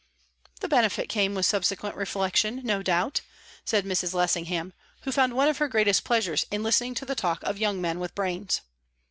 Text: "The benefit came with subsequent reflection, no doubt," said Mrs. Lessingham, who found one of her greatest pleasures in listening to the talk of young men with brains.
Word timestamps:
"The 0.61 0.67
benefit 0.67 1.09
came 1.09 1.35
with 1.35 1.45
subsequent 1.45 1.95
reflection, 1.95 2.61
no 2.63 2.81
doubt," 2.81 3.21
said 3.63 3.85
Mrs. 3.85 4.15
Lessingham, 4.15 4.73
who 5.01 5.11
found 5.11 5.33
one 5.35 5.47
of 5.47 5.59
her 5.59 5.67
greatest 5.67 6.03
pleasures 6.05 6.43
in 6.49 6.63
listening 6.63 6.95
to 6.95 7.05
the 7.05 7.13
talk 7.13 7.43
of 7.43 7.59
young 7.59 7.79
men 7.79 7.99
with 7.99 8.15
brains. 8.15 8.61